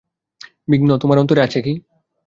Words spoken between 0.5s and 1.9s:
বিঘ্ন তোমার অন্তরে আছে কি।